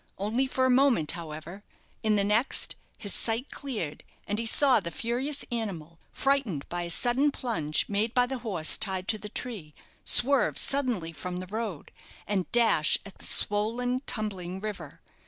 Only 0.17 0.47
for 0.47 0.65
a 0.65 0.69
moment, 0.71 1.11
however; 1.11 1.61
in 2.01 2.15
the 2.15 2.23
next 2.23 2.75
his 2.97 3.13
sight 3.13 3.51
cleared, 3.51 4.03
and 4.27 4.39
he 4.39 4.47
saw 4.47 4.79
the 4.79 4.89
furious 4.89 5.45
animal, 5.51 5.99
frightened 6.11 6.67
by 6.69 6.81
a 6.81 6.89
sudden 6.89 7.29
plunge 7.29 7.87
made 7.87 8.15
by 8.15 8.25
the 8.25 8.39
horse 8.39 8.77
tied 8.77 9.07
to 9.09 9.19
the 9.19 9.29
tree, 9.29 9.75
swerve 10.03 10.57
suddenly 10.57 11.11
from 11.13 11.37
the 11.37 11.45
road, 11.45 11.91
and 12.25 12.51
dash 12.51 12.97
at 13.05 13.19
the 13.19 13.25
swollen, 13.27 13.99
tumbling 14.07 14.59
river. 14.59 15.01